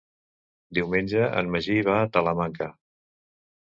Diumenge 0.77 1.21
en 1.41 1.53
Magí 1.57 1.77
va 1.91 1.99
a 2.01 2.09
Talamanca. 2.17 2.71